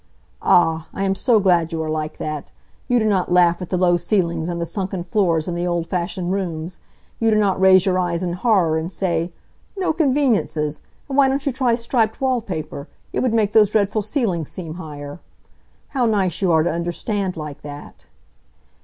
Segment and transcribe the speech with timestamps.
[0.41, 2.51] "Ah, I am so glad you are like that.
[2.87, 5.85] You do not laugh at the low ceilings, and the sunken floors, and the old
[5.85, 6.79] fashioned rooms.
[7.19, 9.31] You do not raise your eyes in horror and say:
[9.77, 10.81] 'No conveniences!
[11.07, 12.87] And why don't you try striped wall paper?
[13.13, 15.19] It would make those dreadful ceilings seem higher.'
[15.89, 18.07] How nice you are to understand like that!"